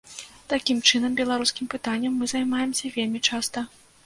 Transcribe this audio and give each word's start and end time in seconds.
Такім 0.53 0.79
чынам, 0.89 1.17
беларускім 1.19 1.69
пытаннем 1.75 2.17
мы 2.23 2.31
займаемся 2.33 2.93
вельмі 2.97 3.23
часта. 3.31 3.67